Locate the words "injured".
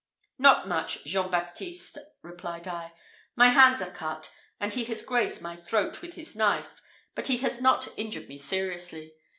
7.99-8.27